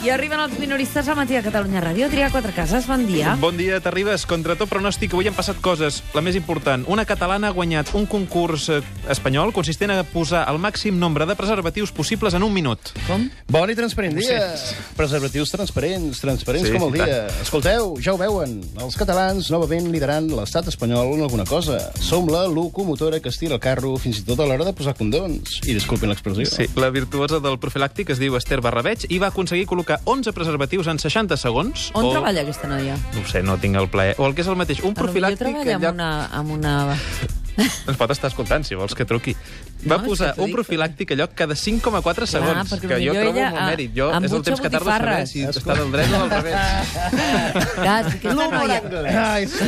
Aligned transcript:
I 0.00 0.08
arriben 0.08 0.40
els 0.40 0.54
minoristes 0.56 1.08
al 1.12 1.16
matí 1.18 1.36
a 1.36 1.42
Catalunya 1.44 1.82
Ràdio. 1.84 2.06
Triar 2.08 2.30
quatre 2.32 2.54
cases, 2.56 2.86
bon 2.88 3.02
dia. 3.04 3.34
Bon 3.36 3.52
dia, 3.52 3.82
t'arribes. 3.84 4.22
Contra 4.24 4.54
tot 4.56 4.70
pronòstic, 4.70 5.12
avui 5.12 5.26
han 5.28 5.34
passat 5.36 5.58
coses. 5.60 5.98
La 6.16 6.22
més 6.24 6.38
important, 6.38 6.86
una 6.88 7.04
catalana 7.04 7.50
ha 7.50 7.52
guanyat 7.52 7.90
un 7.98 8.06
concurs 8.08 8.70
eh, 8.72 8.78
espanyol 9.12 9.52
consistent 9.52 9.92
a 9.92 9.98
posar 10.08 10.46
el 10.48 10.56
màxim 10.56 10.96
nombre 10.96 11.26
de 11.28 11.36
preservatius 11.36 11.92
possibles 11.92 12.32
en 12.32 12.46
un 12.46 12.54
minut. 12.54 12.94
Com? 13.04 13.26
Bon 13.52 13.68
i 13.68 13.76
transparent 13.76 14.16
dia. 14.16 14.38
Preservatius 14.96 15.52
transparents, 15.52 16.22
transparents 16.24 16.70
Sí, 16.70 16.72
com 16.78 16.88
el 16.88 16.96
sí, 16.96 17.04
dia. 17.04 17.20
Escolteu, 17.44 17.92
ja 18.00 18.16
ho 18.16 18.22
veuen. 18.22 18.56
Els 18.80 18.96
catalans 18.96 19.52
novament 19.52 19.92
liderant 19.92 20.32
l'estat 20.32 20.72
espanyol 20.72 21.12
en 21.18 21.26
alguna 21.28 21.44
cosa. 21.44 21.76
Som 22.00 22.32
la 22.32 22.46
locomotora 22.48 23.20
que 23.20 23.28
estira 23.28 23.58
el 23.58 23.60
carro 23.60 23.92
fins 24.00 24.22
i 24.22 24.24
tot 24.32 24.40
a 24.40 24.48
l'hora 24.48 24.64
de 24.64 24.72
posar 24.72 24.96
condons. 24.96 25.60
I 25.68 25.76
disculpin 25.76 26.08
l'expressió. 26.08 26.48
Sí, 26.48 26.72
la 26.80 26.88
virtuosa 26.88 27.36
del 27.44 27.60
profilàctic 27.60 28.16
es 28.16 28.24
diu 28.24 28.40
Esther 28.40 28.62
Barrabeig 28.64 29.04
i 29.12 29.20
va 29.20 29.28
aconseguir 29.28 29.68
col·locar 29.68 29.89
11 30.04 30.32
preservatius 30.36 30.86
en 30.92 30.98
60 31.02 31.36
segons. 31.40 31.90
On 31.98 32.04
o... 32.06 32.12
treballa 32.14 32.44
aquesta 32.46 32.68
noia? 32.70 32.96
No 33.16 33.26
sé, 33.28 33.42
no 33.42 33.56
tinc 33.58 33.76
el 33.80 33.88
plaer. 33.90 34.14
O 34.18 34.26
el 34.28 34.34
que 34.34 34.42
és 34.44 34.48
el 34.48 34.56
mateix, 34.60 34.82
un 34.86 34.94
profilàctic... 34.94 35.38
treballa 35.46 35.74
amb 35.78 35.84
lloc- 35.88 35.94
una, 35.98 36.10
amb 36.40 36.50
una... 36.58 36.74
Ens 37.56 37.96
pot 37.98 38.10
estar 38.10 38.28
escoltant, 38.30 38.64
si 38.64 38.74
vols 38.78 38.94
que 38.94 39.04
truqui. 39.04 39.34
Va 39.80 39.96
No, 39.96 40.04
posar 40.04 40.34
un 40.36 40.46
dic. 40.46 40.54
profilàctic 40.54 41.12
a 41.12 41.16
lloc 41.16 41.30
cada 41.34 41.54
5,4 41.56 42.26
segons. 42.28 42.68
perquè 42.70 42.88
que 42.88 42.98
jo 43.06 43.12
trobo 43.16 43.30
ella, 43.38 43.50
molt 43.50 43.62
mèrit. 43.70 43.94
Jo, 43.96 44.10
és 44.12 44.32
el 44.36 44.42
temps 44.42 44.60
que 44.60 44.68
tardo 44.70 44.90
a 44.90 44.98
saber 44.98 45.24
botifarres. 45.24 45.30
si 45.30 45.44
està 45.46 45.74
del 45.78 45.90
dret 45.92 46.12
o 46.12 46.18
del 46.20 46.30
revés. 46.30 46.56
Clar, 47.80 48.10
si 48.10 48.16
aquesta 48.18 48.48
noia... 48.52 48.82
Ai, 49.32 49.46
sí. 49.48 49.64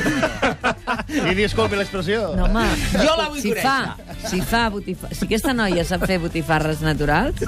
I 1.33 1.35
disculpi 1.35 1.77
l'expressió. 1.81 2.35
No, 2.37 2.45
home, 2.45 2.67
Jo 2.93 3.17
la 3.17 3.29
vull 3.33 3.41
si 3.41 3.55
fa, 3.57 3.97
si 4.29 4.41
fa 4.45 4.69
botifa... 4.69 5.09
Si 5.17 5.25
aquesta 5.25 5.55
noia 5.57 5.85
sap 5.89 6.05
fer 6.07 6.19
botifarres 6.21 6.85
naturals... 6.85 7.41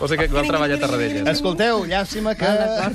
O 0.00 0.06
sigui 0.08 0.18
que 0.18 0.28
igual 0.28 0.46
treballa 0.48 0.76
a 0.76 0.80
Tarradellas. 0.84 1.26
Escolteu, 1.32 1.84
llàstima 1.88 2.34
que... 2.36 2.44
Ah. 2.44 2.90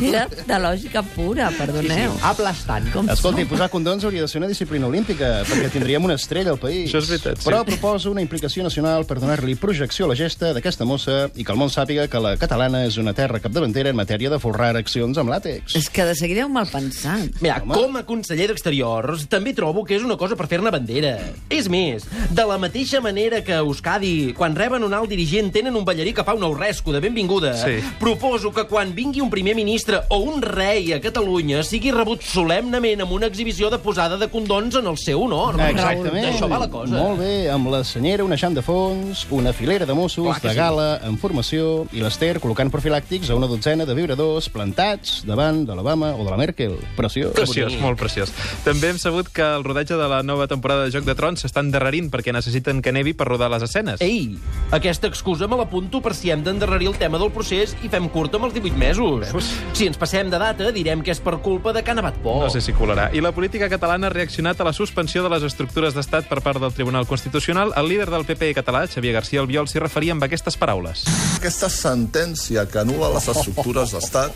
Era 0.00 0.24
de 0.30 0.58
lògica 0.62 1.02
pura, 1.02 1.50
perdoneu. 1.58 2.14
Aplastant. 2.22 2.86
Com 2.94 3.10
Escolti, 3.10 3.44
posar 3.50 3.68
condons 3.74 4.04
hauria 4.06 4.22
de 4.22 4.28
ser 4.30 4.38
una 4.38 4.48
disciplina 4.50 4.86
olímpica, 4.86 5.09
perquè 5.18 5.70
tindríem 5.72 6.04
una 6.04 6.14
estrella 6.14 6.50
al 6.54 6.58
país. 6.58 6.88
Això 6.90 6.98
és 7.02 7.08
veritat, 7.10 7.38
sí. 7.40 7.48
Però 7.48 7.62
proposo 7.64 8.10
una 8.10 8.22
implicació 8.22 8.62
nacional 8.62 9.04
per 9.06 9.18
donar-li 9.20 9.54
projecció 9.60 10.06
a 10.06 10.08
la 10.12 10.16
gesta 10.18 10.52
d'aquesta 10.56 10.84
mossa 10.84 11.30
i 11.36 11.44
que 11.44 11.52
el 11.52 11.58
món 11.58 11.70
sàpiga 11.72 12.06
que 12.10 12.20
la 12.22 12.36
catalana 12.40 12.84
és 12.86 12.96
una 13.00 13.14
terra 13.14 13.40
capdavantera 13.40 13.90
en 13.90 13.96
matèria 13.96 14.30
de 14.30 14.38
forrar 14.38 14.74
accions 14.76 15.18
amb 15.18 15.30
làtex. 15.30 15.76
És 15.76 15.88
que 15.90 16.04
de 16.04 16.14
seguida 16.14 16.42
heu 16.44 16.48
mal 16.48 16.68
pensat. 16.70 17.40
Mira, 17.40 17.60
Home. 17.62 17.74
com 17.74 17.96
a 17.96 18.04
conseller 18.06 18.48
d'Exteriors, 18.48 19.26
també 19.28 19.52
trobo 19.54 19.84
que 19.84 19.96
és 19.96 20.02
una 20.06 20.16
cosa 20.16 20.36
per 20.36 20.46
fer-ne 20.50 20.70
bandera. 20.70 21.16
És 21.50 21.68
més, 21.68 22.04
de 22.30 22.44
la 22.46 22.58
mateixa 22.58 23.00
manera 23.00 23.42
que 23.44 23.52
a 23.54 23.62
Euskadi, 23.64 24.32
quan 24.36 24.54
reben 24.56 24.84
un 24.84 24.94
alt 24.94 25.08
dirigent, 25.10 25.50
tenen 25.52 25.76
un 25.76 25.84
ballarí 25.84 26.12
que 26.14 26.24
fa 26.24 26.34
un 26.34 26.42
aurresco 26.44 26.92
de 26.92 27.00
benvinguda, 27.00 27.54
Sí. 27.60 27.80
proposo 27.98 28.52
que 28.52 28.64
quan 28.66 28.94
vingui 28.94 29.20
un 29.20 29.30
primer 29.30 29.54
ministre 29.54 30.00
o 30.08 30.18
un 30.18 30.40
rei 30.42 30.92
a 30.92 31.00
Catalunya 31.00 31.62
sigui 31.62 31.90
rebut 31.90 32.22
solemnament 32.22 33.00
amb 33.02 33.12
una 33.12 33.26
exhibició 33.26 33.70
de 33.70 33.78
posada 33.78 34.16
de 34.16 34.28
condons 34.28 34.74
en 34.76 34.86
el 34.86 34.96
seu 35.00 35.22
honor. 35.24 35.56
Exactament. 35.60 36.26
D'això 36.28 36.48
va 36.50 36.58
la 36.62 36.68
cosa. 36.70 36.94
Molt 36.96 37.20
bé, 37.22 37.48
amb 37.52 37.70
la 37.72 37.82
senyera, 37.84 38.24
una 38.26 38.36
xant 38.40 38.54
de 38.56 38.62
fons, 38.62 39.26
una 39.30 39.52
filera 39.56 39.86
de 39.88 39.94
Mossos, 39.96 40.26
Clar 40.28 40.40
de 40.42 40.50
sí. 40.52 40.56
gala, 40.58 40.88
en 41.06 41.16
formació, 41.18 41.86
i 41.96 42.02
l'Ester 42.04 42.36
col·locant 42.42 42.70
profilàctics 42.72 43.30
a 43.30 43.36
una 43.38 43.48
dotzena 43.50 43.86
de 43.88 43.94
vibradors 43.96 44.48
plantats 44.52 45.22
davant 45.26 45.64
de 45.66 45.74
l'Obama 45.74 46.12
o 46.14 46.24
de 46.24 46.30
la 46.30 46.36
Merkel. 46.36 46.76
Preciós. 46.96 47.32
Preciós, 47.34 47.72
bonic. 47.72 47.82
molt 47.82 47.98
preciós. 47.98 48.32
També 48.64 48.92
hem 48.92 48.98
sabut 49.02 49.28
que 49.32 49.42
el 49.56 49.64
rodatge 49.64 49.96
de 49.96 50.08
la 50.08 50.22
nova 50.22 50.46
temporada 50.50 50.84
de 50.84 50.92
Joc 50.94 51.08
de 51.08 51.14
Trons 51.18 51.42
s'està 51.44 51.64
endarrerint 51.64 52.10
perquè 52.12 52.32
necessiten 52.36 52.82
que 52.84 52.92
nevi 52.92 53.14
per 53.16 53.26
rodar 53.28 53.50
les 53.50 53.64
escenes. 53.66 54.00
Ei, 54.04 54.36
aquesta 54.70 55.08
excusa 55.10 55.48
me 55.48 55.56
l'apunto 55.58 56.00
per 56.04 56.14
si 56.14 56.30
hem 56.30 56.44
d'endarrerir 56.44 56.88
el 56.92 56.98
tema 57.00 57.18
del 57.18 57.32
procés 57.32 57.74
i 57.82 57.88
fem 57.88 58.08
curt 58.12 58.34
amb 58.36 58.46
els 58.50 58.54
18 58.54 58.76
mesos. 58.78 59.26
Veus? 59.32 59.50
Si 59.72 59.86
ens 59.88 59.98
passem 59.98 60.30
de 60.30 60.38
data, 60.38 60.70
direm 60.72 61.02
que 61.02 61.10
és 61.14 61.20
per 61.20 61.38
culpa 61.40 61.72
de 61.72 61.82
que 61.82 61.90
ha 61.90 61.94
nevat 61.98 62.20
poc. 62.22 62.44
No 62.44 62.50
sé 62.52 62.60
si 62.60 62.72
colarà. 62.76 63.08
I 63.16 63.20
la 63.24 63.32
política 63.32 63.68
catalana 63.68 64.08
ha 64.08 64.14
reaccionat 64.14 64.60
a 64.60 64.64
la 64.64 64.72
suspensió 64.72 64.89
de 64.94 65.28
les 65.30 65.44
estructures 65.46 65.94
d'estat 65.94 66.26
per 66.28 66.40
part 66.42 66.60
del 66.60 66.72
Tribunal 66.72 67.06
Constitucional. 67.06 67.72
El 67.76 67.88
líder 67.88 68.10
del 68.10 68.24
PP 68.24 68.54
català, 68.54 68.86
Xavier 68.86 69.14
García 69.14 69.40
Albiol, 69.40 69.68
s'hi 69.68 69.78
referia 69.78 70.12
amb 70.12 70.22
aquestes 70.22 70.56
paraules. 70.56 71.04
Aquesta 71.38 71.70
sentència 71.70 72.66
que 72.66 72.80
anul·la 72.82 73.12
les 73.14 73.28
estructures 73.28 73.94
d'estat 73.94 74.34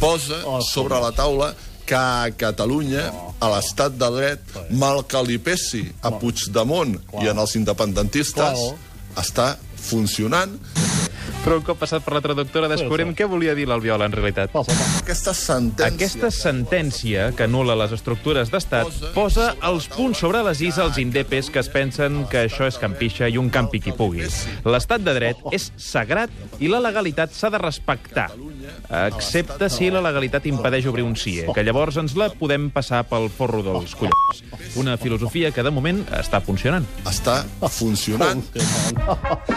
posa 0.00 0.40
sobre 0.62 1.00
la 1.00 1.12
taula 1.12 1.52
que 1.84 1.94
a 1.98 2.30
Catalunya, 2.38 3.10
a 3.40 3.50
l'estat 3.52 3.98
de 3.98 4.08
dret, 4.14 4.56
mal 4.70 5.02
que 5.04 5.22
li 5.26 5.38
pesi 5.38 5.82
a 6.02 6.12
Puigdemont 6.14 6.96
i 7.20 7.28
en 7.28 7.38
els 7.42 7.56
independentistes, 7.58 8.62
està 9.18 9.56
funcionant. 9.76 10.58
Però 11.42 11.56
un 11.58 11.64
cop 11.66 11.80
passat 11.82 12.04
per 12.04 12.14
la 12.14 12.20
traductora 12.22 12.68
descobrim 12.70 13.10
què 13.18 13.26
volia 13.26 13.54
dir 13.58 13.64
l'Albiol, 13.66 14.04
en 14.06 14.12
realitat. 14.14 14.54
Aquesta 15.00 15.32
sentència... 15.34 15.88
Aquesta 15.90 16.30
sentència, 16.30 17.24
que 17.34 17.48
anul·la 17.48 17.74
les 17.80 17.94
estructures 17.96 18.52
d'estat, 18.52 19.10
posa 19.16 19.48
els 19.66 19.88
punts 19.90 20.22
sobre 20.22 20.44
les 20.46 20.62
is 20.62 20.78
als 20.78 21.00
indepes 21.02 21.50
que 21.50 21.58
es 21.58 21.70
pensen 21.72 22.22
que 22.30 22.44
això 22.46 22.68
és 22.70 22.78
campixa 22.78 23.26
i 23.26 23.40
un 23.42 23.50
campi 23.50 23.82
qui 23.82 23.94
pugui. 23.96 24.28
L'estat 24.62 25.02
de 25.02 25.16
dret 25.18 25.42
és 25.50 25.72
sagrat 25.82 26.30
i 26.62 26.70
la 26.70 26.78
legalitat 26.84 27.34
s'ha 27.34 27.50
de 27.50 27.58
respectar, 27.58 28.28
excepte 29.02 29.66
si 29.72 29.90
la 29.90 30.04
legalitat 30.04 30.46
impedeix 30.46 30.86
obrir 30.86 31.02
un 31.08 31.18
CIE, 31.18 31.48
que 31.50 31.66
llavors 31.66 31.98
ens 31.98 32.14
la 32.18 32.30
podem 32.38 32.70
passar 32.70 33.02
pel 33.10 33.26
forro 33.34 33.64
dels 33.66 33.96
collons. 33.98 34.44
Una 34.78 34.94
filosofia 34.96 35.50
que, 35.50 35.66
de 35.66 35.74
moment, 35.74 36.04
està 36.22 36.38
funcionant. 36.44 36.86
Està 37.08 37.42
funcionant. 37.66 38.46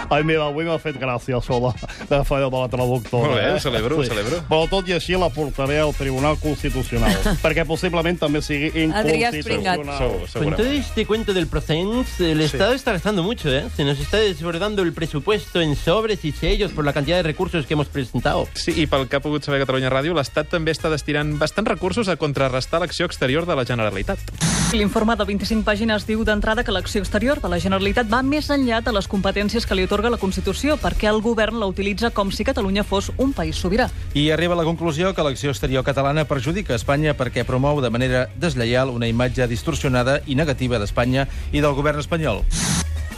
Ai, 0.09 0.23
mira, 0.25 0.49
avui 0.49 0.65
m'ha 0.65 0.81
fet 0.81 0.97
gràcia 0.99 1.37
això 1.37 1.61
de, 2.09 2.23
feina 2.25 2.49
de 2.49 2.59
la 2.59 2.69
traductora. 2.69 3.27
Molt 3.27 3.39
bé, 3.39 3.51
ho 3.53 3.59
celebro, 3.59 3.99
ho 3.99 4.03
celebro. 4.07 4.41
Però 4.49 4.69
tot 4.71 4.89
i 4.89 4.95
així 4.95 5.17
la 5.19 5.29
portaré 5.33 5.79
al 5.79 5.93
Tribunal 5.95 6.37
Constitucional, 6.41 7.15
perquè 7.45 7.65
possiblement 7.67 8.19
també 8.19 8.41
sigui 8.45 8.71
Adrià 8.89 9.31
Espringat. 9.33 9.79
inconstitucional. 9.81 10.27
Segur, 10.31 10.45
Con 10.45 10.55
todo 10.55 10.71
este 10.71 11.05
cuento 11.05 11.33
del 11.33 11.47
Procens, 11.47 12.19
el 12.19 12.41
Estado 12.41 12.73
está 12.73 12.91
gastando 12.93 13.23
mucho, 13.23 13.49
¿eh? 13.51 13.65
Se 13.75 13.83
nos 13.83 13.99
está 13.99 14.17
desbordando 14.17 14.81
el 14.81 14.93
presupuesto 14.93 15.61
en 15.61 15.75
sobres 15.75 16.23
y 16.25 16.31
sellos 16.31 16.71
por 16.71 16.85
la 16.85 16.93
cantidad 16.93 17.17
de 17.17 17.23
recursos 17.23 17.65
que 17.65 17.73
hemos 17.73 17.87
presentado. 17.87 18.47
Sí, 18.53 18.73
i 18.75 18.87
pel 18.87 19.07
que 19.07 19.17
ha 19.17 19.21
pogut 19.23 19.43
saber 19.45 19.61
Catalunya 19.63 19.89
Ràdio, 19.89 20.13
l'Estat 20.17 20.49
també 20.51 20.73
està 20.75 20.89
destinant 20.91 21.35
bastants 21.39 21.69
recursos 21.69 22.09
a 22.09 22.15
contrarrestar 22.17 22.79
l'acció 22.81 23.05
exterior 23.05 23.45
de 23.45 23.55
la 23.55 23.65
Generalitat. 23.65 24.19
L'informe 24.75 25.15
de 25.15 25.25
25 25.25 25.63
pàgines 25.63 26.05
diu 26.07 26.23
d'entrada 26.27 26.63
que 26.63 26.73
l'acció 26.73 26.99
exterior 27.01 27.39
de 27.41 27.49
la 27.49 27.59
Generalitat 27.61 28.09
va 28.11 28.21
més 28.25 28.49
enllà 28.51 28.81
de 28.83 28.91
les 28.95 29.07
competències 29.07 29.65
que 29.65 29.75
li 29.77 29.85
otorga 29.85 30.09
la 30.11 30.17
Constitució, 30.21 30.75
perquè 30.81 31.07
el 31.11 31.21
govern 31.23 31.59
la 31.61 31.64
utilitza 31.67 32.11
com 32.11 32.31
si 32.31 32.45
Catalunya 32.47 32.83
fos 32.83 33.11
un 33.17 33.33
país 33.33 33.59
sobirà. 33.59 33.89
I 34.13 34.29
arriba 34.31 34.55
a 34.55 34.61
la 34.61 34.67
conclusió 34.67 35.13
que 35.13 35.25
l'acció 35.25 35.51
exterior 35.53 35.83
catalana 35.83 36.25
perjudica 36.25 36.75
Espanya 36.75 37.15
perquè 37.17 37.45
promou 37.45 37.81
de 37.81 37.91
manera 37.93 38.27
deslleial 38.39 38.93
una 38.93 39.07
imatge 39.11 39.47
distorsionada 39.47 40.21
i 40.25 40.35
negativa 40.35 40.79
d'Espanya 40.79 41.27
i 41.51 41.61
del 41.61 41.75
govern 41.77 41.99
espanyol. 41.99 42.43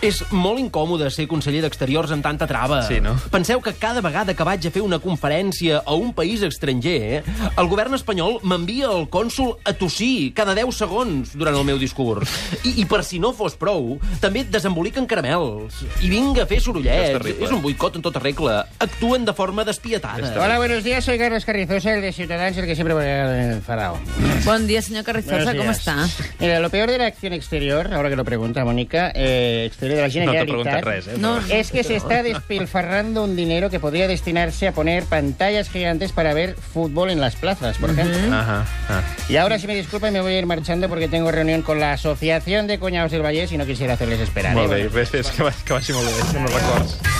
És 0.05 0.19
molt 0.29 0.59
incòmode 0.61 1.07
ser 1.09 1.25
conseller 1.29 1.63
d'Exteriors 1.63 2.11
amb 2.13 2.21
tanta 2.25 2.45
trava. 2.49 2.83
Sí, 2.85 2.99
no? 3.01 3.15
Penseu 3.33 3.61
que 3.65 3.73
cada 3.73 4.01
vegada 4.05 4.35
que 4.37 4.45
vaig 4.45 4.67
a 4.67 4.71
fer 4.73 4.83
una 4.85 4.99
conferència 5.01 5.81
a 5.81 5.95
un 5.97 6.11
país 6.13 6.43
estranger, 6.45 7.23
el 7.57 7.69
govern 7.71 7.97
espanyol 7.97 8.37
m'envia 8.45 8.91
el 8.93 9.07
cònsul 9.09 9.55
a 9.65 9.73
tossir 9.73 10.35
cada 10.37 10.53
10 10.57 10.69
segons 10.77 11.33
durant 11.33 11.57
el 11.57 11.65
meu 11.65 11.79
discurs. 11.81 12.29
I, 12.61 12.75
I 12.83 12.85
per 12.85 13.01
si 13.07 13.17
no 13.23 13.33
fos 13.33 13.57
prou, 13.57 13.95
també 14.21 14.45
desemboliquen 14.45 15.09
caramels. 15.09 15.81
I 16.05 16.11
vinga 16.13 16.45
a 16.45 16.49
fer 16.49 16.61
és 16.61 16.67
sorollets. 16.69 17.17
terrible. 17.17 17.47
És 17.47 17.55
un 17.57 17.63
boicot 17.65 17.97
en 17.97 18.05
tota 18.05 18.21
regla. 18.21 18.59
Actuen 18.83 19.25
de 19.25 19.33
forma 19.33 19.65
despietada. 19.65 20.29
Hola, 20.37 20.59
buenos 20.61 20.83
días. 20.83 21.05
Soy 21.05 21.17
Carlos 21.17 21.45
Carrizosa, 21.45 21.95
el 21.95 22.01
de 22.01 22.13
Ciutadans, 22.13 22.57
el 22.57 22.65
que 22.65 22.75
siempre 22.75 22.93
voy 22.93 23.05
a 23.05 23.53
enfadado. 23.53 23.97
Bon 24.45 24.67
dia, 24.67 24.81
senyor 24.85 25.03
Carrizosa, 25.07 25.57
com 25.57 25.73
està? 25.73 25.97
Mira, 26.39 26.61
lo 26.61 26.69
peor 26.69 26.91
de 26.91 26.99
la 27.01 27.07
acción 27.09 27.33
exterior, 27.33 27.89
ahora 27.93 28.09
que 28.09 28.15
lo 28.15 28.25
pregunta 28.25 28.63
Mónica, 28.63 29.11
eh, 29.15 29.65
exterior 29.65 29.86
de 29.95 30.01
la 30.01 30.07
No 30.07 30.13
Generalitat... 30.13 30.47
preguntat 30.47 30.83
res, 30.83 31.07
eh? 31.07 31.15
No, 31.17 31.39
Es 31.49 31.71
que 31.71 31.83
se 31.83 31.95
está 31.95 32.23
despilfarrando 32.23 33.23
un 33.23 33.35
dinero 33.35 33.69
que 33.69 33.79
podría 33.79 34.07
destinarse 34.07 34.67
a 34.67 34.71
poner 34.71 35.03
pantallas 35.03 35.69
gigantes 35.69 36.11
para 36.11 36.33
ver 36.33 36.55
fútbol 36.55 37.09
en 37.09 37.19
las 37.19 37.35
plazas, 37.35 37.77
por 37.77 37.91
ejemplo. 37.91 38.17
Ahà, 38.33 38.65
ah. 38.89 39.01
Y 39.29 39.37
ahora, 39.37 39.59
si 39.59 39.67
me 39.67 39.75
disculpan, 39.75 40.13
me 40.13 40.21
voy 40.21 40.33
a 40.33 40.39
ir 40.39 40.45
marchando 40.45 40.89
porque 40.89 41.07
tengo 41.07 41.31
reunión 41.31 41.61
con 41.61 41.79
la 41.79 41.93
Asociación 41.93 42.67
de 42.67 42.79
Cuñados 42.79 43.11
del 43.11 43.21
Vallès 43.21 43.51
y 43.51 43.57
no 43.57 43.65
quisiera 43.65 43.93
hacerles 43.93 44.19
esperar. 44.19 44.55
Molt 44.55 44.71
¿eh? 44.73 44.87
bé, 44.87 44.89
bé, 44.89 45.19
és 45.19 45.31
que, 45.31 45.43
va, 45.43 45.51
que 45.51 45.73
vagi 45.73 45.93
molt 45.93 46.07
bé, 46.07 46.39
no 46.39 46.47
records. 46.47 47.16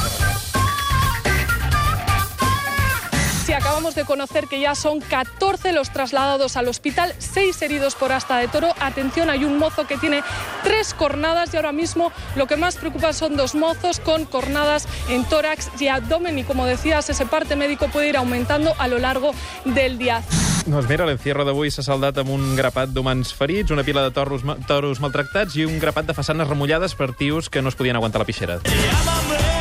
Acabamos 3.88 3.95
de 3.95 4.06
conocer 4.06 4.48
que 4.48 4.60
ya 4.60 4.75
son 4.75 5.00
14 5.00 5.72
los 5.72 5.92
trasladados 5.94 6.57
al 6.57 6.68
hospital, 6.68 7.13
6 7.19 7.62
heridos 7.62 7.95
por 7.95 8.12
asta 8.12 8.38
de 8.38 8.50
toro. 8.50 8.74
Atención, 8.81 9.30
hay 9.30 9.45
un 9.45 9.57
mozo 9.57 9.88
que 9.88 9.98
tiene 9.98 10.24
tres 10.63 10.94
cornadas 10.94 11.54
y 11.54 11.57
ahora 11.57 11.72
mismo 11.72 12.12
lo 12.36 12.48
que 12.48 12.57
más 12.57 12.75
preocupa 12.75 13.13
son 13.13 13.38
dos 13.38 13.56
mozos 13.56 14.00
con 14.01 14.25
cornadas 14.25 14.88
en 15.10 15.24
tórax 15.24 15.69
y 15.80 15.88
abdomen. 15.88 16.38
Y 16.38 16.44
como 16.44 16.66
decías, 16.66 17.10
ese 17.10 17.25
parte 17.25 17.56
médico 17.56 17.88
puede 17.88 18.10
ir 18.10 18.18
aumentando 18.18 18.75
a 18.78 18.89
lo 18.89 19.00
largo 19.00 19.31
del 19.63 19.98
día. 19.98 20.22
Doncs 20.68 20.89
mira, 20.92 21.06
l'encierro 21.07 21.45
d'avui 21.48 21.69
s'ha 21.72 21.80
saldat 21.86 22.18
amb 22.19 22.34
un 22.36 22.57
grapat 22.60 22.92
d'humans 22.92 23.31
ferits, 23.38 23.72
una 23.72 23.86
pila 23.88 24.04
de 24.04 24.12
toros, 24.12 24.44
ma- 24.44 24.57
toros 24.68 25.00
maltractats 25.00 25.56
i 25.56 25.63
un 25.63 25.80
grapat 25.80 26.10
de 26.12 26.18
façanes 26.18 26.50
remullades 26.51 26.92
per 27.00 27.13
tios 27.16 27.48
que 27.50 27.62
no 27.63 27.69
es 27.72 27.80
podien 27.80 27.95
aguantar 27.95 28.19
la 28.19 28.28
pixera. 28.28 28.60
Hola, 28.68 29.56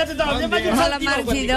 dia 0.00 0.14
a 0.14 0.16
tothom. 0.16 0.50
Faig 0.50 0.66
un 0.66 0.78
Hola, 0.80 0.98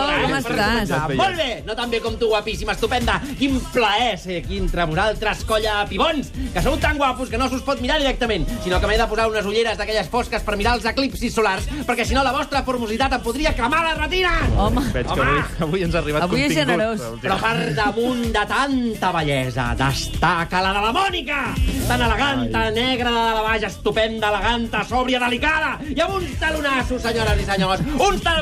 hola, 0.04 0.18
com 0.24 0.36
estàs? 0.38 0.92
Molt 1.18 1.38
bé, 1.40 1.50
no 1.68 1.76
tan 1.78 1.92
bé 1.92 2.00
com 2.04 2.16
tu, 2.20 2.30
guapíssima, 2.32 2.76
estupenda. 2.76 3.20
Quin 3.40 3.60
plaer 3.74 4.18
ser 4.20 4.40
aquí 4.42 4.60
entre 4.60 4.86
vosaltres, 4.90 5.44
colla 5.48 5.80
de 5.82 5.90
pibons, 5.94 6.32
que 6.54 6.64
sou 6.64 6.78
tan 6.82 7.00
guapos 7.00 7.32
que 7.32 7.40
no 7.40 7.48
s'us 7.52 7.64
pot 7.66 7.80
mirar 7.82 8.00
directament, 8.02 8.46
sinó 8.64 8.80
que 8.82 8.90
m'he 8.90 8.98
de 9.00 9.08
posar 9.10 9.30
unes 9.32 9.48
ulleres 9.48 9.78
d'aquelles 9.80 10.10
fosques 10.12 10.44
per 10.44 10.58
mirar 10.60 10.76
els 10.78 10.88
eclipsis 10.90 11.34
solars, 11.36 11.68
perquè 11.88 12.06
si 12.08 12.18
no 12.18 12.24
la 12.26 12.34
vostra 12.36 12.64
formositat 12.68 13.18
em 13.18 13.24
podria 13.24 13.54
cremar 13.56 13.84
la 13.86 13.96
retina. 14.02 14.34
Home, 14.58 14.86
Veig 14.94 15.08
que 15.08 15.20
avui, 15.20 15.44
avui 15.68 15.88
ens 15.88 15.96
ha 15.96 16.02
arribat 16.04 16.28
Avui 16.28 16.46
és 16.48 16.56
generós. 16.58 17.08
Però 17.24 17.40
per 17.42 17.72
damunt 17.78 18.26
de 18.34 18.46
tanta 18.50 19.14
bellesa, 19.16 19.70
destaca 19.80 20.64
la 20.64 20.74
de 20.78 20.86
la 20.88 20.94
Mònica! 20.96 21.42
Tan 21.88 22.02
elegant, 22.02 22.46
tan 22.52 22.74
negra 22.76 23.12
de 23.12 23.24
la 23.38 23.44
baix, 23.46 23.68
estupenda, 23.68 24.30
eleganta, 24.32 24.84
sòbria, 24.88 25.20
delicada, 25.24 25.76
i 25.94 26.00
amb 26.04 26.20
uns 26.20 26.38
talonassos, 26.40 27.02
senyores 27.04 27.42
i 27.44 27.48
senyors, 27.48 27.84
uns 27.94 28.24
talonassos 28.24 28.33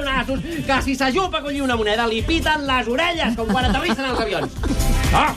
que 0.65 0.81
si 0.83 0.95
s'ajupa 0.95 1.39
a 1.39 1.41
collir 1.41 1.61
una 1.61 1.75
moneda 1.75 2.07
li 2.07 2.21
piten 2.21 2.65
les 2.67 2.87
orelles, 2.87 3.35
com 3.35 3.47
quan 3.51 3.65
aterrissen 3.69 4.05
els 4.05 4.19
avions. 4.19 4.51
Oh! 5.13 5.31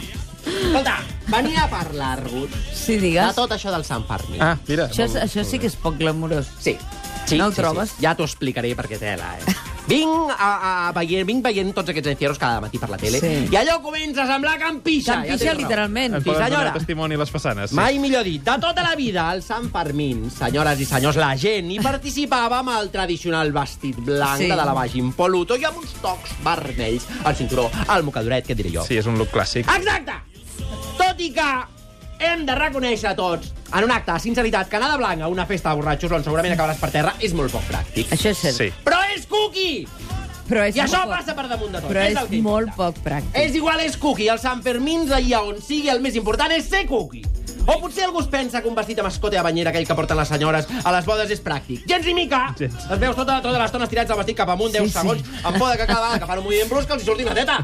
Escolta, 0.45 0.99
venia 1.29 1.65
a 1.65 1.69
parlar-vos 1.71 2.51
sí, 2.75 2.97
de 2.97 3.01
digues. 3.09 3.35
tot 3.35 3.51
això 3.57 3.71
del 3.73 3.85
Sant 3.85 4.05
Fermí. 4.07 4.39
Ah, 4.41 4.57
mira. 4.69 4.89
Això, 4.91 5.05
és- 5.09 5.17
això 5.17 5.45
sí 5.45 5.59
que 5.59 5.67
és 5.67 5.77
poc 5.77 5.97
glamurós. 5.99 6.47
Sí. 6.61 6.77
Sí, 7.27 7.39
No 7.39 7.47
ho 7.47 7.51
sí, 7.51 7.57
trobes? 7.57 7.91
Sí. 7.91 8.03
Ja 8.05 8.15
t'ho 8.15 8.25
explicaré 8.25 8.75
perquè 8.77 8.99
tela, 9.01 9.37
eh? 9.39 9.55
Vinc, 9.87 10.31
a, 10.33 10.89
a 10.89 10.93
veient, 10.97 11.27
vinc 11.29 11.43
veient 11.45 11.73
tots 11.77 11.91
aquests 11.93 12.09
encierros 12.15 12.39
cada 12.41 12.61
matí 12.65 12.79
per 12.81 12.89
la 12.89 12.97
tele 12.97 13.19
Sí. 13.21 13.33
i 13.53 13.57
allò 13.61 13.81
comença 13.85 14.23
a 14.23 14.27
semblar 14.31 14.55
campixa. 14.59 15.19
Campixa, 15.19 15.37
ja 15.37 15.39
tens 15.39 15.51
raó. 15.51 15.61
literalment. 15.61 16.15
En 16.15 16.23
Sí, 16.23 16.25
poden 16.31 16.41
donar 16.43 16.49
senyora. 16.59 16.73
testimoni 16.73 17.17
les 17.21 17.31
façanes. 17.31 17.71
Sí. 17.71 17.77
Mai 17.77 17.99
millor 17.99 18.25
dit, 18.25 18.43
de 18.43 18.59
tota 18.61 18.83
la 18.83 18.95
vida, 18.97 19.29
al 19.31 19.43
Sant 19.43 19.71
Fermín, 19.71 20.31
senyores 20.31 20.81
i 20.81 20.87
senyors, 20.87 21.17
la 21.17 21.37
gent 21.37 21.71
hi 21.71 21.79
participava 21.81 22.61
amb 22.61 22.71
el 22.79 22.91
tradicional 22.91 23.53
vestit 23.53 23.97
blanc 23.97 24.39
Sí. 24.41 24.49
de 24.49 24.57
la 24.57 24.65
lavaix 24.65 24.95
impoluto 24.97 25.57
i 25.57 25.65
amb 25.65 25.77
uns 25.79 25.93
tocs 26.01 26.31
vermells 26.43 27.05
al 27.25 27.37
cinturó, 27.37 27.71
al 27.87 28.03
mocadoret, 28.05 28.47
què 28.47 28.53
et 28.53 28.57
diré 28.57 28.71
jo. 28.73 28.85
Sí, 28.85 28.97
és 28.97 29.07
un 29.07 29.19
look 29.19 29.31
clàssic. 29.33 29.69
Exacte! 29.77 30.13
Tot 30.97 31.21
i 31.21 31.31
que 31.35 31.51
hem 32.21 32.47
de 32.47 32.55
reconèixer 32.55 33.15
tots, 33.17 33.53
en 33.75 33.85
un 33.85 33.91
acte 33.91 34.13
de 34.13 34.21
sinceritat, 34.21 34.69
que 34.69 34.77
anar 34.77 34.93
de 34.93 34.97
blanc 34.99 35.21
a 35.23 35.29
una 35.29 35.45
festa 35.47 35.71
de 35.71 35.77
borratxos 35.77 36.13
on 36.13 36.23
segurament 36.25 36.55
acabaràs 36.55 36.79
per 36.79 36.91
terra 36.91 37.13
és 37.21 37.35
molt 37.35 37.51
poc 37.53 37.63
pràctic. 37.69 38.07
Això 38.15 38.31
és 38.31 38.39
cert. 38.39 38.55
Sí. 38.57 38.73
Però 38.85 38.94
cookie! 39.55 39.87
Però 40.49 40.61
és 40.69 40.77
I 40.77 40.81
això 40.85 41.01
poc- 41.07 41.15
passa 41.17 41.35
per 41.35 41.47
damunt 41.49 41.73
de 41.73 41.81
tot. 41.81 41.89
Però 41.91 42.03
és, 42.05 42.13
és 42.13 42.19
el 42.21 42.29
que 42.29 42.41
molt 42.45 42.69
importa. 42.69 42.93
poc 42.93 43.05
pràctic. 43.07 43.39
És 43.41 43.55
igual, 43.57 43.81
és 43.81 43.97
cookie. 43.97 44.29
El 44.29 44.39
Sant 44.39 44.61
Fermín, 44.63 45.07
allà 45.11 45.41
on 45.43 45.61
sigui, 45.63 45.89
el 45.89 46.01
més 46.05 46.15
important 46.21 46.53
és 46.53 46.67
ser 46.69 46.85
cookie. 46.87 47.23
O 47.67 47.79
potser 47.81 48.05
algú 48.05 48.21
es 48.21 48.27
pensa 48.29 48.61
que 48.61 48.69
un 48.69 48.75
vestit 48.77 48.99
amb 49.01 49.09
escote 49.09 49.37
de 49.39 49.43
banyera, 49.43 49.71
aquell 49.71 49.87
que 49.89 49.95
porten 49.97 50.19
les 50.19 50.29
senyores 50.29 50.67
a 50.85 50.93
les 50.93 51.07
bodes, 51.09 51.31
és 51.33 51.41
pràctic. 51.43 51.87
Gens 51.89 52.05
ni 52.05 52.13
mica! 52.13 52.43
Gens. 52.59 52.75
Els 52.91 53.01
veus 53.01 53.17
tota, 53.17 53.39
tota 53.41 53.57
l'estona 53.59 53.85
estirats 53.89 54.11
el 54.13 54.19
vestit 54.21 54.37
cap 54.37 54.51
amunt, 54.53 54.71
10 54.75 54.83
Sí, 54.85 54.91
sí. 54.91 54.99
segons, 54.99 55.23
amb 55.43 55.57
por 55.57 55.71
de 55.73 55.79
que 55.79 55.87
cada 55.87 56.01
vegada 56.03 56.19
que 56.21 56.27
fan 56.27 56.39
un 56.43 56.45
moviment 56.45 56.69
brusc 56.69 56.91
els 56.93 57.03
hi 57.03 57.07
surti 57.07 57.25
una 57.25 57.35
teta. 57.35 57.63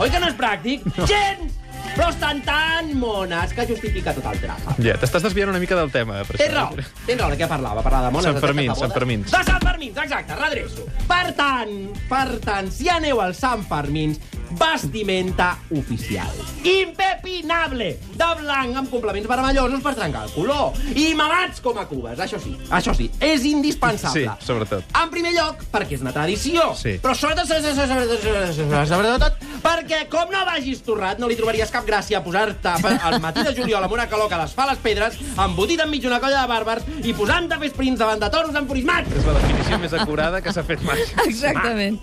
Oi 0.00 0.08
que 0.08 0.20
no 0.24 0.28
és 0.32 0.38
pràctic? 0.40 0.88
Gens! 1.04 1.58
Però 1.92 2.08
estan 2.08 2.40
tan 2.46 2.92
mones 2.96 3.52
que 3.52 3.66
justifica 3.68 4.14
tot 4.16 4.24
el 4.32 4.38
trafa. 4.40 4.74
Ja, 4.80 4.94
t'estàs 5.00 5.26
desviant 5.26 5.52
una 5.52 5.60
mica 5.60 5.76
del 5.76 5.90
tema. 5.92 6.22
Per 6.24 6.38
Tens 6.40 6.54
raó, 6.54 6.76
tens 7.06 7.20
raó, 7.20 7.30
de 7.32 7.36
què 7.40 7.48
parlava? 7.50 7.84
Parlava 7.84 8.08
de 8.08 8.14
mones, 8.16 8.30
Sant 8.30 8.40
Fermins. 8.40 8.78
Sant 8.80 8.94
Fermins. 8.96 9.32
De 9.32 9.42
Sant 9.48 9.66
Fermins, 9.66 9.98
exacte, 10.06 10.38
redreço. 10.40 10.86
Per 11.08 11.24
tant, 11.36 11.74
per 12.08 12.28
tant, 12.44 12.70
si 12.72 12.88
aneu 12.88 13.20
al 13.20 13.36
Sant 13.36 13.66
Fermins, 13.68 14.20
vestimenta 14.56 15.58
oficial. 15.76 16.32
Impepinable! 16.64 17.90
De 18.16 18.28
blanc 18.40 18.76
amb 18.82 18.90
complements 18.92 19.28
vermellosos 19.28 19.84
per 19.84 19.94
trencar 19.96 20.26
el 20.28 20.34
color. 20.34 20.76
I 20.96 21.12
mamats 21.18 21.60
com 21.64 21.78
a 21.80 21.86
cubes, 21.88 22.18
això 22.20 22.40
sí. 22.40 22.54
Això 22.72 22.94
sí, 22.96 23.10
és 23.20 23.44
indispensable. 23.48 24.24
Sí, 24.38 24.46
sobretot. 24.48 24.84
En 25.00 25.12
primer 25.12 25.34
lloc, 25.36 25.64
perquè 25.72 25.96
és 25.98 26.04
una 26.04 26.12
tradició. 26.16 26.70
Sí. 26.78 26.96
Però 27.02 27.14
sobretot, 27.16 27.48
sobretot, 27.48 27.76
sobretot, 27.76 28.56
sobretot, 28.56 28.92
sobretot, 28.92 29.48
perquè 29.62 30.02
com 30.12 30.30
no 30.32 30.42
vagis 30.48 30.82
torrat, 30.86 31.20
no 31.22 31.30
li 31.30 31.36
trobaries 31.38 31.70
cap 31.72 31.86
gràcia 31.86 32.18
a 32.18 32.24
posar-te 32.24 32.74
al 32.92 33.18
matí 33.22 33.44
de 33.46 33.54
juliol 33.56 33.86
amb 33.86 33.96
una 33.96 34.08
calor 34.10 34.30
que 34.30 34.40
les 34.40 34.54
fa 34.56 34.66
les 34.68 34.82
pedres, 34.82 35.18
embotit 35.46 35.80
enmig 35.84 36.02
d'una 36.04 36.20
colla 36.22 36.42
de 36.42 36.50
bàrbars 36.50 37.06
i 37.06 37.14
posant-te 37.16 37.56
a 37.56 37.62
fer 37.62 37.72
sprints 37.72 38.02
davant 38.02 38.20
de 38.22 38.30
toros 38.32 38.58
enfurismats. 38.58 39.14
És 39.16 39.28
la 39.28 39.38
definició 39.38 39.78
més 39.82 39.96
acurada 39.96 40.42
que 40.42 40.54
s'ha 40.54 40.66
fet 40.66 40.82
mai. 40.86 41.00
Exactament. 41.26 42.00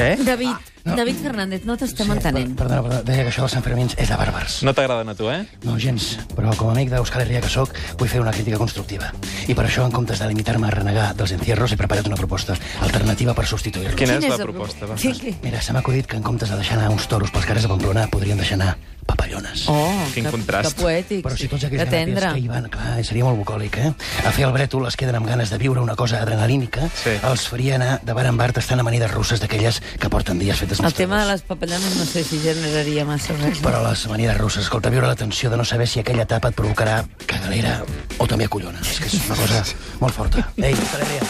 Eh? 0.00 0.16
David, 0.24 0.70
David 0.84 1.16
Fernández, 1.22 1.64
no 1.68 1.76
t'estem 1.76 2.10
entenent. 2.10 2.54
Perdona, 2.56 2.80
perdona, 2.82 3.02
deia 3.06 3.24
que 3.26 3.30
això 3.30 3.44
dels 3.44 3.52
Sanfermins 3.52 3.94
és 4.00 4.08
de 4.08 4.16
bàrbars. 4.16 4.60
No 4.66 4.72
t'agraden 4.74 5.08
a 5.12 5.14
tu, 5.14 5.28
eh? 5.30 5.42
No, 5.64 5.76
gens, 5.78 6.18
però 6.34 6.54
com 6.56 6.70
a 6.70 6.72
amic 6.72 6.90
d'Euskal 6.90 7.22
Herria 7.26 7.42
que 7.44 7.50
sóc, 7.52 7.74
vull 8.00 8.08
fer 8.08 8.20
una 8.22 8.32
crítica 8.32 8.58
constructiva. 8.58 9.12
I 9.46 9.54
per 9.54 9.66
això, 9.68 9.84
en 9.84 9.92
comptes 9.92 10.18
de 10.22 10.28
limitar-me 10.30 10.66
a 10.68 10.70
renegar 10.70 11.10
dels 11.16 11.32
encierros, 11.36 11.72
he 11.72 11.76
preparat 11.80 12.06
una 12.08 12.16
proposta 12.16 12.56
alternativa 12.80 13.34
per 13.34 13.46
substituir-los. 13.46 13.94
Quina 13.98 14.16
Quin 14.18 14.24
és 14.24 14.28
la 14.30 14.36
el 14.40 14.42
proposta? 14.48 14.86
pro- 14.86 14.94
Va? 14.94 14.98
Sí, 14.98 15.12
sí. 15.14 15.36
Mira, 15.42 15.60
se 15.60 15.72
m'ha 15.72 15.80
acudit 15.84 16.06
que 16.06 16.16
en 16.16 16.22
comptes 16.22 16.48
de 16.50 16.56
deixar 16.56 16.78
anar 16.78 16.90
uns 16.90 17.06
toros 17.08 17.30
pels 17.30 17.44
carrers 17.44 17.68
de 17.68 17.74
Pamplona, 17.74 18.06
podríem 18.08 18.38
deixar 18.40 18.56
anar 18.60 18.76
papallones. 19.10 19.64
Oh, 19.68 19.90
Quin 20.14 20.24
que, 20.24 20.30
contrast. 20.30 20.76
Que 20.76 20.82
poètic. 20.84 21.24
Però 21.24 21.34
si 21.36 21.48
tots 21.50 21.64
aquells 21.66 21.82
que 21.82 21.90
tendre. 21.90 22.28
que 22.32 22.38
hi 22.38 22.46
van, 22.48 22.68
clar, 22.70 23.02
seria 23.04 23.24
molt 23.26 23.38
bucòlic, 23.40 23.76
eh? 23.82 23.92
A 24.24 24.30
fer 24.30 24.44
el 24.46 24.52
brètol 24.54 24.86
es 24.86 24.94
queden 24.96 25.16
amb 25.18 25.26
ganes 25.26 25.50
de 25.50 25.58
viure 25.58 25.80
una 25.82 25.96
cosa 25.96 26.20
adrenalínica, 26.22 26.86
Sí. 26.94 27.10
els 27.26 27.48
faria 27.48 27.74
anar 27.74 28.00
de 28.04 28.12
bar 28.12 28.26
en 28.26 28.36
bar 28.36 28.52
tastant 28.52 28.78
amanides 28.80 29.10
russes 29.10 29.40
d'aquelles 29.40 29.82
que 29.98 30.08
porten 30.08 30.38
dies 30.38 30.56
fetes 30.58 30.69
amb 30.78 30.86
El 30.86 30.94
tema 30.94 31.18
de 31.20 31.26
les 31.32 31.42
papellanes 31.42 31.96
no 31.98 32.04
sé 32.06 32.22
si 32.22 32.38
generaria 32.38 33.04
massa 33.04 33.34
res. 33.40 33.58
Però 33.64 33.80
les 33.82 34.04
amanides 34.06 34.38
russes, 34.38 34.62
escolta, 34.68 34.92
viure 34.94 35.08
la 35.10 35.16
tensió 35.18 35.50
de 35.50 35.58
no 35.58 35.64
saber 35.64 35.88
si 35.90 35.98
aquella 35.98 36.22
etapa 36.28 36.52
et 36.52 36.58
provocarà 36.58 37.00
cagalera 37.26 37.80
o 38.18 38.28
també 38.30 38.46
acollona. 38.46 38.78
És 38.86 39.00
que 39.02 39.10
és 39.10 39.18
una 39.26 39.40
cosa 39.40 39.64
molt 40.00 40.14
forta. 40.14 40.46
Ei, 40.56 40.70
Euskal 40.76 41.02
Herria, 41.02 41.22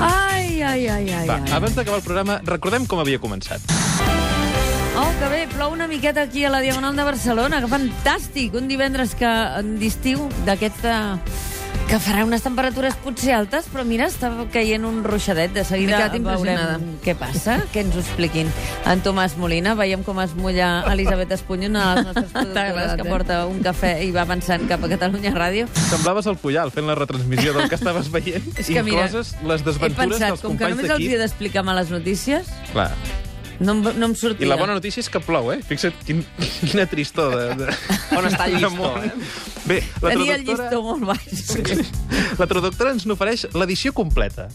Ai, 0.00 0.62
ai, 0.62 0.88
ai, 0.88 1.12
ai, 1.12 1.26
Va, 1.28 1.36
ai. 1.44 1.52
abans 1.52 1.76
d'acabar 1.76 2.00
el 2.00 2.04
programa, 2.04 2.40
recordem 2.48 2.86
com 2.88 3.02
havia 3.02 3.20
començat. 3.20 3.60
Oh, 4.96 5.10
que 5.20 5.28
bé, 5.32 5.44
plou 5.52 5.72
una 5.72 5.86
miqueta 5.88 6.22
aquí 6.22 6.44
a 6.44 6.50
la 6.50 6.60
Diagonal 6.64 6.96
de 6.96 7.04
Barcelona, 7.04 7.60
que 7.60 7.68
fantàstic! 7.68 8.56
Un 8.56 8.68
divendres 8.68 9.14
que 9.16 9.30
d'estiu 9.78 10.26
d'aquest 10.48 10.80
de... 10.84 10.96
que 11.90 11.98
farà 11.98 12.22
unes 12.22 12.44
temperatures 12.44 12.94
potser 13.02 13.32
altes, 13.34 13.64
però 13.66 13.82
mira, 13.82 14.06
està 14.06 14.28
caient 14.54 14.84
un 14.86 15.00
ruixadet. 15.02 15.50
De 15.56 15.64
seguida 15.66 16.04
veurem 16.12 16.84
què 17.02 17.16
passa, 17.18 17.56
que 17.72 17.82
ens 17.82 17.96
ho 17.96 18.02
expliquin. 18.04 18.50
En 18.86 19.02
Tomàs 19.02 19.34
Molina, 19.40 19.72
veiem 19.74 20.04
com 20.06 20.20
es 20.22 20.36
mulla 20.38 20.68
Elisabet 20.92 21.34
Espunyo, 21.34 21.66
una 21.72 21.88
de 21.88 21.96
les 21.96 22.06
nostres 22.10 22.30
productores 22.36 22.94
que 22.94 23.06
eh? 23.06 23.10
porta 23.10 23.40
un 23.50 23.58
cafè 23.64 23.90
i 24.06 24.12
va 24.14 24.22
avançant 24.22 24.68
cap 24.70 24.86
a 24.86 24.90
Catalunya 24.92 25.32
Ràdio. 25.34 25.66
Semblaves 25.88 26.30
el 26.30 26.38
Puyal 26.38 26.70
fent 26.70 26.86
la 26.86 26.94
retransmissió 26.98 27.56
del 27.58 27.66
que 27.66 27.80
estaves 27.80 28.12
veient, 28.14 28.46
És 28.60 28.70
que 28.70 28.84
mira, 28.86 29.08
incloses 29.08 29.34
les 29.42 29.66
He 29.66 29.68
desventures 29.72 30.14
pensat, 30.14 30.28
dels 30.28 30.46
com 30.46 30.54
que 30.54 30.62
companys 30.62 30.84
només 30.84 30.94
els 30.94 31.10
he 31.10 31.18
d'explicar 31.24 31.66
males 31.66 31.90
notícies, 31.90 32.54
Clar. 32.70 32.92
No, 33.60 33.74
no 33.92 34.06
em 34.08 34.14
sortia. 34.16 34.46
I 34.46 34.48
la 34.48 34.56
bona 34.60 34.74
notícia 34.78 35.02
és 35.04 35.10
que 35.12 35.20
plou, 35.22 35.50
eh? 35.52 35.60
Fixa't 35.66 35.94
quin, 36.06 36.24
quina 36.62 36.86
tristor 36.90 37.36
de, 37.36 37.46
de... 37.60 37.78
On 38.16 38.26
està 38.26 38.48
el 38.48 38.56
llistó, 38.58 38.90
eh? 39.04 39.12
Bé, 39.68 39.78
la 40.00 40.14
Tenia 40.14 40.38
el 40.38 40.44
traductora... 40.48 40.66
llistó 40.66 40.82
molt 40.88 41.04
baix. 41.12 41.94
La 42.40 42.48
traductora 42.50 42.96
ens 42.96 43.06
n'ofereix 43.08 43.48
l'edició 43.54 43.92
completa. 43.96 44.48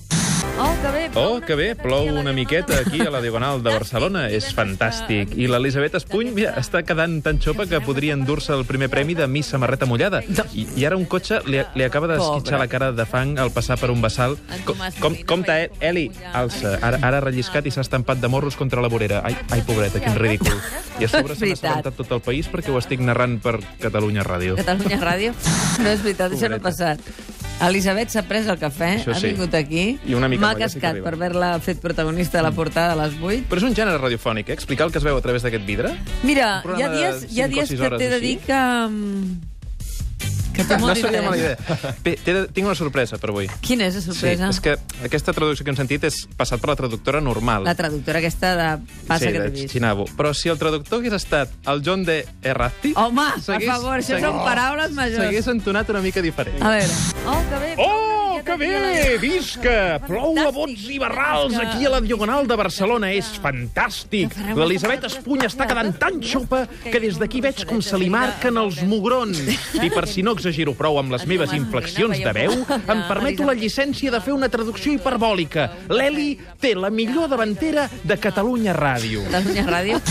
Oh, 0.57 0.74
que 0.81 0.91
bé. 0.91 1.09
plou 1.12 1.25
Oh, 1.27 1.33
una 1.35 1.45
que 1.45 1.55
bé, 1.55 1.75
miqueta 1.75 1.83
plou 1.83 2.00
aquí 2.00 2.09
a 2.09 2.13
la 2.13 2.19
una 2.21 2.31
Diagonal 2.31 2.35
miqueta 2.35 2.79
aquí 2.79 3.01
a 3.01 3.09
la 3.12 3.21
Diagonal 3.21 3.63
de 3.63 3.71
Barcelona. 3.74 4.21
És 4.31 4.47
fantàstic. 4.55 5.33
I 5.35 5.50
l'Elisabet 5.51 5.97
Espuny, 6.00 6.31
mira, 6.31 6.53
està 6.62 6.81
quedant 6.88 7.17
tan 7.25 7.41
xopa 7.43 7.65
que 7.67 7.81
podria 7.83 8.15
endur-se 8.15 8.53
el 8.55 8.63
primer 8.63 8.88
premi 8.89 9.17
de 9.19 9.27
Miss 9.27 9.51
Samarreta 9.51 9.85
Mullada. 9.85 10.21
I, 10.53 10.63
i 10.79 10.85
ara 10.88 10.95
un 10.95 11.03
cotxe 11.12 11.41
li, 11.50 11.59
li 11.75 11.83
acaba 11.83 12.07
d'esquitxar 12.07 12.62
la 12.62 12.69
cara 12.71 12.93
de 12.95 13.05
fang 13.09 13.35
al 13.38 13.51
passar 13.51 13.77
per 13.81 13.91
un 13.91 14.00
bassal. 14.01 14.38
En 14.55 14.63
Com, 14.65 14.79
com, 15.01 15.19
compte, 15.27 15.51
eh? 15.51 15.69
Eli, 15.81 16.07
alça. 16.31 16.77
Ara, 16.79 17.03
ara 17.03 17.19
ha 17.19 17.25
relliscat 17.27 17.67
i 17.67 17.75
s'ha 17.75 17.83
estampat 17.83 18.24
de 18.24 18.31
morros 18.31 18.55
contra 18.55 18.81
la 18.81 18.88
vorera. 18.88 19.21
Ai, 19.27 19.35
ai, 19.51 19.62
pobreta, 19.67 20.00
quin 20.00 20.15
ridícul. 20.15 20.55
I 21.01 21.09
a 21.09 21.12
sobre 21.12 21.35
s'ha 21.39 21.51
assabentat 21.51 22.00
tot 22.00 22.15
el 22.15 22.24
país 22.24 22.47
perquè 22.47 22.71
ho 22.71 22.79
estic 22.79 23.03
narrant 23.03 23.41
per 23.43 23.59
Catalunya 23.83 24.24
Ràdio. 24.24 24.55
Catalunya 24.63 25.03
Ràdio. 25.03 25.35
No 25.83 25.91
és 25.91 26.00
veritat, 26.05 26.31
això 26.31 26.47
no 26.47 26.63
ha 26.63 26.63
passat. 26.63 27.35
Elisabet 27.63 28.12
s'ha 28.12 28.25
pres 28.27 28.50
el 28.51 28.57
cafè, 28.59 28.89
Això 29.00 29.13
ha 29.13 29.19
sí. 29.19 29.29
vingut 29.31 29.53
aquí, 29.55 29.85
I 30.03 30.15
una 30.17 30.27
mica 30.27 30.43
m'ha 30.43 30.55
cascat 30.59 31.00
per 31.03 31.13
haver-la 31.15 31.53
fet 31.63 31.79
protagonista 31.79 32.41
de 32.41 32.43
la 32.43 32.51
portada 32.51 32.93
a 32.93 33.00
les 33.00 33.15
8. 33.15 33.47
Però 33.47 33.62
és 33.62 33.67
un 33.69 33.75
gènere 33.77 34.01
radiofònic, 34.01 34.51
eh? 34.51 34.57
Explicar 34.59 34.89
el 34.89 34.91
que 34.91 35.00
es 35.00 35.07
veu 35.07 35.15
a 35.15 35.24
través 35.24 35.45
d'aquest 35.45 35.63
vidre. 35.65 35.93
Mira, 36.27 36.59
hi 36.75 36.83
ha 36.83 36.91
dies, 36.91 37.27
hi 37.31 37.41
ha 37.41 37.47
dies 37.47 37.71
que 37.71 37.91
t'he 37.95 38.09
de 38.12 38.19
dir 38.19 38.38
que... 38.43 38.59
Que 40.55 40.63
té 40.63 40.77
No 40.79 40.88
molt 40.88 41.00
seria 41.01 41.21
mala 41.25 41.35
d'interès. 41.35 41.59
idea. 41.75 41.95
Bé, 42.05 42.15
té, 42.24 42.35
tinc 42.55 42.65
una 42.67 42.75
sorpresa 42.79 43.19
per 43.21 43.29
avui. 43.33 43.50
Quina 43.65 43.88
és 43.89 43.95
la 44.00 44.03
sorpresa? 44.05 44.50
Sí, 44.51 44.55
és 44.55 44.62
que 44.63 45.05
aquesta 45.07 45.33
traducció 45.35 45.65
que 45.67 45.74
hem 45.74 45.79
sentit 45.79 46.03
és 46.07 46.21
passat 46.39 46.62
per 46.63 46.71
la 46.74 46.77
traductora 46.79 47.21
normal. 47.21 47.65
La 47.67 47.75
traductora 47.75 48.19
aquesta 48.24 48.53
de 48.55 48.69
Passa 49.07 49.25
sí, 49.27 49.31
que 49.33 49.39
de 49.39 49.50
t'he 49.50 49.62
vist. 49.62 49.74
Chinabo. 49.75 50.07
Però 50.17 50.33
si 50.33 50.50
el 50.50 50.57
traductor 50.62 51.00
hagués 51.03 51.13
estat 51.19 51.51
el 51.67 51.83
John 51.85 52.03
de 52.07 52.21
Erratti... 52.43 52.93
Home, 52.95 53.27
per 53.45 53.62
favor, 53.65 54.00
això 54.00 54.19
són 54.24 54.41
paraules 54.45 54.91
majors. 54.97 55.21
S'hagués 55.25 55.47
entonat 55.53 55.89
una 55.93 56.01
mica 56.05 56.24
diferent. 56.25 56.62
A 56.63 56.71
veure. 56.77 57.00
Oh, 57.27 57.39
que 57.51 57.62
bé. 57.63 57.74
Oh, 57.83 58.14
que 58.46 58.56
bé! 58.58 59.18
Visca! 59.20 59.98
Plou 60.06 60.38
a 60.38 60.52
bots 60.54 60.86
i 60.94 61.00
barrals 61.02 61.56
aquí 61.58 61.86
a 61.88 61.92
la 61.96 62.00
Diagonal 62.04 62.46
de 62.48 62.56
Barcelona. 62.60 63.10
És 63.16 63.32
fantàstic. 63.42 64.36
L'Elisabet 64.56 65.08
Espuny 65.10 65.48
està 65.48 65.68
quedant 65.70 65.92
tan 66.00 66.22
xopa 66.24 66.66
que 66.84 67.02
des 67.02 67.18
d'aquí 67.20 67.42
veig 67.44 67.64
com 67.68 67.82
se 67.84 67.98
li 68.00 68.10
marquen 68.14 68.60
els 68.62 68.82
mugrons. 68.86 69.42
I 69.82 69.90
per 69.94 70.06
si 70.12 70.24
no 70.25 70.36
exagero 70.38 70.75
prou 70.78 71.00
amb 71.02 71.16
les 71.16 71.25
meves 71.30 71.56
inflexions 71.58 72.22
de 72.22 72.36
veu, 72.36 72.54
em 72.75 73.04
permeto 73.10 73.48
la 73.48 73.58
llicència 73.58 74.14
de 74.14 74.22
fer 74.22 74.36
una 74.36 74.52
traducció 74.54 74.94
hiperbòlica. 74.94 75.70
L'Eli 75.90 76.36
té 76.62 76.75
la 76.78 76.94
millor 76.94 77.32
davantera 77.32 77.88
de 78.04 78.20
Catalunya 78.22 78.75
Ràdio. 78.78 79.25
Catalunya 79.32 79.66
Ràdio. 79.70 80.02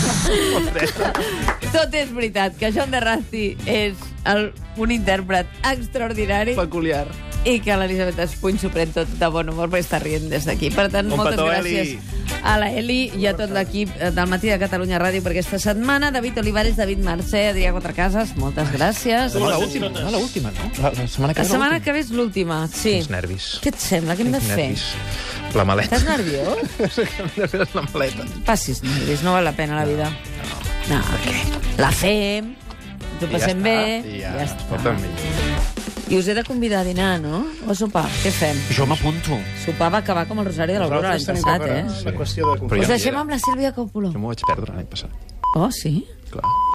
Tot 1.75 1.95
és 1.95 2.11
veritat, 2.11 2.59
que 2.59 2.71
Joan 2.75 2.91
de 2.91 3.03
Rasti 3.03 3.45
és 3.69 4.11
el, 4.27 4.49
un 4.81 4.91
intèrpret 4.95 5.49
extraordinari 5.71 6.55
Peculiar. 6.57 7.05
I 7.45 7.59
que 7.61 7.75
l'Elisabet 7.77 8.17
Espuny 8.25 8.57
s'ho 8.57 8.71
pren 8.73 8.89
tot 8.95 9.09
de 9.19 9.27
bon 9.29 9.49
humor 9.51 9.69
perquè 9.69 9.83
està 9.85 9.99
rient 10.01 10.25
des 10.31 10.45
d'aquí. 10.47 10.71
Per 10.73 10.87
tant, 10.89 11.05
Un 11.05 11.17
moltes 11.19 11.35
petó, 11.35 11.45
gràcies 11.45 11.91
Eli. 11.91 11.99
a 12.41 12.55
la 12.57 12.71
Eli 12.73 12.97
i 13.21 13.27
a 13.29 13.35
tot 13.37 13.51
l'equip 13.53 13.91
del 14.01 14.27
Matí 14.31 14.49
de 14.49 14.57
Catalunya 14.61 14.97
Ràdio 15.01 15.21
per 15.21 15.31
aquesta 15.35 15.59
setmana. 15.61 16.09
David 16.15 16.39
Olivares, 16.41 16.75
David 16.79 17.03
Mercè, 17.05 17.43
Adrià 17.51 17.71
Quatrecases, 17.75 18.33
moltes 18.41 18.71
gràcies. 18.73 19.37
No, 19.37 19.51
l'última, 19.59 19.89
no, 19.93 20.09
l'última, 20.15 20.51
no? 20.57 20.71
La, 20.81 20.89
la 20.97 21.05
setmana 21.07 21.33
que 21.37 21.43
La 21.43 21.45
ve 21.45 21.51
setmana 21.51 21.71
l'última. 21.77 21.83
que 21.85 21.93
ve 21.93 21.99
és 22.05 22.09
l'última, 22.17 22.59
sí. 22.73 22.95
Quins 22.97 23.09
nervis. 23.13 23.49
Què 23.61 23.69
et 23.75 23.79
sembla? 23.79 24.17
Què 24.17 24.25
hem 24.25 24.31
de 24.33 24.39
Quins 24.41 24.51
fer? 24.51 24.57
nervis. 24.65 25.53
La 25.55 25.63
maleta. 25.69 25.95
Estàs 25.95 26.09
nerviós? 26.09 26.99
Hem 27.21 27.29
de 27.37 27.47
fer 27.47 27.61
la 27.77 27.85
maleta. 27.93 28.25
Passis 28.49 28.81
nervis, 28.83 29.21
no 29.23 29.37
val 29.37 29.45
la 29.47 29.53
pena 29.55 29.77
la 29.77 29.85
vida. 29.85 30.09
No, 30.89 30.99
perquè 31.13 31.79
la 31.79 31.91
fem, 31.95 32.51
ens 32.57 33.23
ho 33.23 33.25
I 33.25 33.29
ja 33.29 33.31
passem 33.37 33.57
està, 33.57 33.63
bé, 33.63 34.03
i 34.17 34.19
ja, 34.19 34.33
ja 34.35 34.43
està. 34.49 34.65
escolta'm, 34.65 35.74
I 36.07 36.17
us 36.19 36.27
he 36.27 36.35
de 36.35 36.43
convidar 36.43 36.81
a 36.81 36.83
dinar, 36.83 37.19
no? 37.19 37.39
O 37.65 37.71
a 37.73 37.75
sopar, 37.75 38.05
què 38.21 38.29
fem? 38.29 38.59
Jo 38.77 38.85
m'apunto. 38.85 39.39
Sopar 39.63 39.89
va 39.95 40.03
acabar 40.03 40.27
com 40.29 40.37
el 40.43 40.45
Rosari 40.51 40.75
de 40.77 40.83
l'Aurora 40.83 41.15
l'any 41.15 41.25
passat, 41.31 41.65
eh? 41.65 41.81
la 42.05 42.13
qüestió 42.13 42.53
de 42.53 42.81
Us 42.83 42.93
deixem 42.93 43.17
amb 43.17 43.33
la 43.33 43.39
Sílvia 43.41 43.73
Coppola. 43.73 44.13
Jo 44.13 44.21
m'ho 44.21 44.29
vaig 44.29 44.45
perdre 44.45 44.77
l'any 44.77 44.91
passat. 44.91 45.33
Oh, 45.57 45.71
sí? 45.73 45.97
Clar. 46.29 46.65